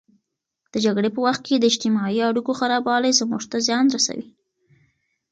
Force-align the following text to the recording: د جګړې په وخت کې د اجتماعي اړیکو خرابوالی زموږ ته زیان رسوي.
د 0.71 0.73
جګړې 0.85 1.09
په 1.13 1.19
وخت 1.25 1.41
کې 1.47 1.55
د 1.57 1.63
اجتماعي 1.71 2.19
اړیکو 2.29 2.51
خرابوالی 2.59 3.17
زموږ 3.19 3.43
ته 3.51 3.57
زیان 3.67 3.85
رسوي. 3.95 4.27